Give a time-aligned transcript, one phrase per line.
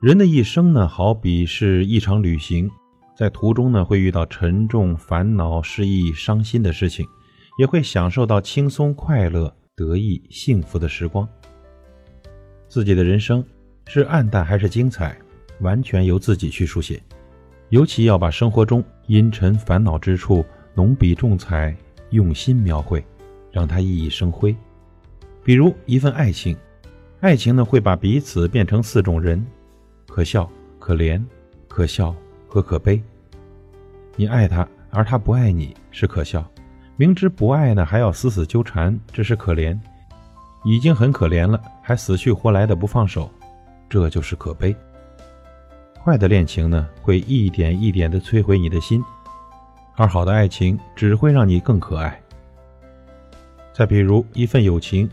[0.00, 2.70] 人的一生呢，好比是一场旅行，
[3.14, 7.06] 在途中呢会遇到沉重、烦恼、失意、伤心的事情，
[7.58, 11.28] 也会享受到轻松、快乐、得意、幸福的时光。
[12.66, 13.44] 自己的人生
[13.88, 15.14] 是暗淡还是精彩，
[15.60, 16.98] 完全由自己去书写。
[17.68, 20.42] 尤其要把生活中阴沉烦恼之处
[20.72, 21.76] 浓笔重彩，
[22.08, 23.04] 用心描绘，
[23.52, 24.56] 让它熠熠生辉。
[25.44, 26.56] 比如一份爱情，
[27.20, 29.44] 爱情呢会把彼此变成四种人。
[30.12, 30.50] 可笑、
[30.80, 31.22] 可怜、
[31.68, 32.12] 可笑
[32.48, 33.00] 和可悲。
[34.16, 36.42] 你爱他，而他不爱你，是可笑；
[36.96, 39.78] 明知不爱呢，还要死死纠缠，这是可怜。
[40.64, 43.30] 已经很可怜了，还死去活来的不放手，
[43.88, 44.74] 这就是可悲。
[46.04, 49.00] 坏的恋情呢，会一点一点的摧毁你的心；
[49.94, 52.20] 而好的爱情只会让你更可爱。
[53.72, 55.08] 再比如一份友情，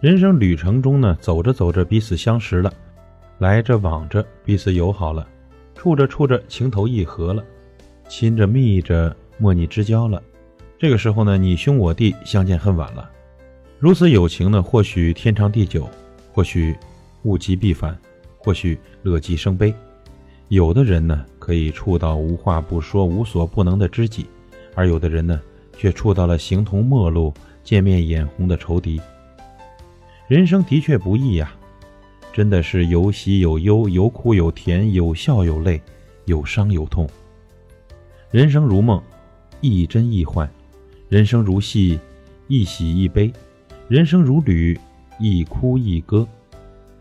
[0.00, 2.72] 人生旅程中呢，走着走着彼此相识了。
[3.40, 5.26] 来着往着，彼此友好了；
[5.74, 7.42] 处着处着，情投意合了；
[8.06, 10.22] 亲着密着，莫逆之交了。
[10.78, 13.10] 这个时候呢，你兄我弟相见恨晚了。
[13.78, 15.88] 如此友情呢，或许天长地久，
[16.30, 16.76] 或许
[17.22, 17.98] 物极必反，
[18.36, 19.74] 或许乐极生悲。
[20.48, 24.26] 有的人呢，可以处到无话不说、无所不能的知己；
[24.74, 25.40] 而有的人呢，
[25.78, 27.32] 却处到了形同陌路、
[27.64, 29.00] 见面眼红的仇敌。
[30.28, 31.50] 人生的确不易呀。
[32.32, 35.80] 真的是有喜有忧，有苦有甜，有笑有泪，
[36.26, 37.08] 有伤有痛。
[38.30, 39.02] 人生如梦，
[39.60, 40.48] 亦真亦幻；
[41.08, 41.98] 人生如戏，
[42.46, 43.32] 亦喜亦悲；
[43.88, 44.78] 人生如旅，
[45.18, 46.26] 亦哭亦歌。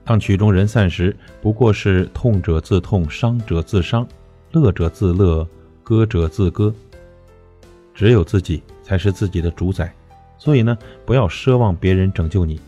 [0.03, 4.07] 当曲终人散时，不过是痛者自痛，伤者自伤，
[4.51, 5.47] 乐者自乐，
[5.83, 6.73] 歌者自歌。
[7.93, 9.93] 只有自己才是自己的主宰，
[10.39, 12.59] 所以呢，不要奢望别人拯救你。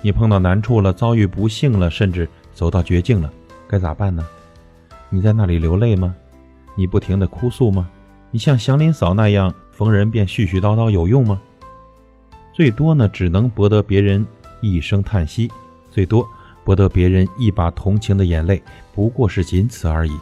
[0.00, 3.32] 你碰到难处了，遭遇不幸了，甚至走到绝境了，
[3.66, 4.26] 该咋办呢？
[5.10, 6.14] 你在那里流泪吗？
[6.76, 7.88] 你不停的哭诉吗？
[8.30, 11.40] 你像祥林嫂那样逢人便絮絮叨叨有用吗？
[12.52, 14.24] 最多呢，只能博得别人
[14.60, 15.50] 一声叹息，
[15.90, 16.28] 最多
[16.64, 18.62] 博得别人一把同情的眼泪，
[18.94, 20.12] 不过是仅此而已。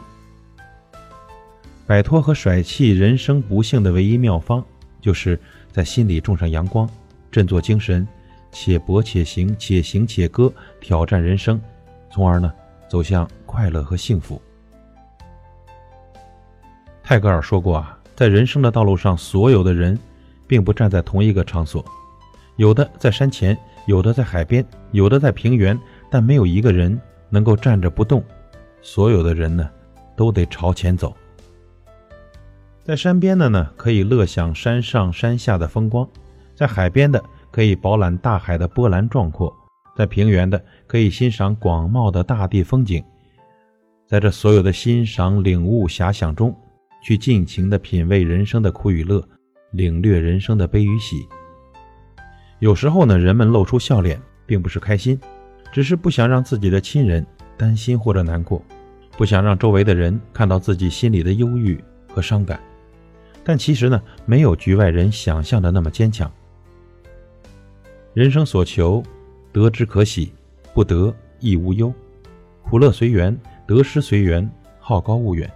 [1.85, 4.63] 摆脱和甩弃人生不幸的唯一妙方，
[4.99, 5.39] 就是
[5.71, 6.89] 在心里种上阳光，
[7.31, 8.07] 振作精神。
[8.59, 10.51] 且搏且行，且行且歌，
[10.81, 11.61] 挑战人生，
[12.09, 12.51] 从而呢
[12.89, 14.41] 走向快乐和幸福。
[17.03, 19.97] 泰戈尔说过啊，在人生的道路上，所有的人
[20.47, 21.85] 并不站在同一个场所，
[22.55, 25.79] 有的在山前，有的在海边，有的在平原，
[26.09, 28.23] 但没有一个人能够站着不动。
[28.81, 29.69] 所有的人呢，
[30.15, 31.15] 都得朝前走。
[32.83, 36.07] 在山边的呢，可以乐享山上山下的风光；
[36.55, 37.23] 在海边的。
[37.57, 39.51] 可以饱览大海的波澜壮阔，
[39.95, 43.03] 在平原的可以欣赏广袤的大地风景，
[44.05, 46.55] 在这所有的欣赏、领悟、遐想中，
[47.01, 49.27] 去尽情的品味人生的苦与乐，
[49.71, 51.27] 领略人生的悲与喜。
[52.59, 55.19] 有时候呢，人们露出笑脸，并不是开心，
[55.71, 57.25] 只是不想让自己的亲人
[57.57, 58.61] 担心或者难过，
[59.17, 62.59] 不想让周围的人看到自己心里的忧郁和伤感。
[63.43, 66.31] 但其实呢，没有局外人想象的那么坚强。
[68.17, 69.03] 人生所求，
[69.53, 70.33] 得之可喜，
[70.73, 71.93] 不得亦无忧。
[72.63, 75.47] 苦乐随缘，得失随缘，好高骛远。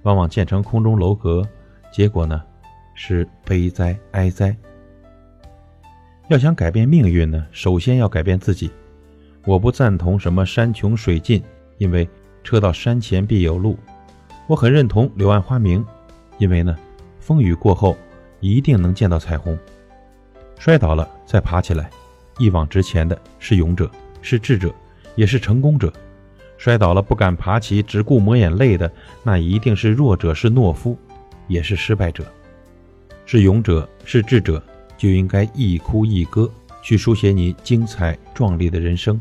[0.00, 1.46] 往往建成空中楼阁，
[1.92, 2.42] 结果呢
[2.94, 4.56] 是悲哉哀哉。
[6.28, 8.70] 要想改变命运呢，首先要改变自己。
[9.44, 11.42] 我不赞同什么山穷水尽，
[11.76, 12.08] 因为
[12.42, 13.76] 车到山前必有路。
[14.46, 15.84] 我很认同柳暗花明，
[16.38, 16.74] 因为呢，
[17.20, 17.94] 风雨过后
[18.40, 19.58] 一定能见到彩虹。
[20.58, 21.90] 摔倒了再爬起来，
[22.38, 23.90] 一往直前的是勇者，
[24.22, 24.72] 是智者，
[25.16, 25.92] 也是成功者。
[26.56, 28.90] 摔倒了不敢爬起，只顾抹眼泪的，
[29.22, 30.96] 那一定是弱者，是懦夫，
[31.48, 32.24] 也是失败者。
[33.26, 34.62] 是勇者，是智者，
[34.96, 39.20] 就应该一哭一歌，去书写你精彩壮丽的人生，